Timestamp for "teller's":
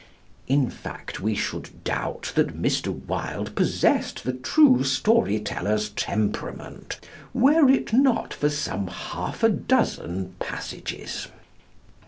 5.39-5.89